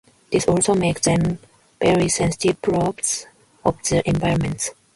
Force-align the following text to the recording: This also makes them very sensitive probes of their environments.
This 0.31 0.47
also 0.47 0.73
makes 0.73 1.01
them 1.01 1.37
very 1.79 2.09
sensitive 2.09 2.59
probes 2.63 3.27
of 3.63 3.77
their 3.87 4.01
environments. 4.03 4.71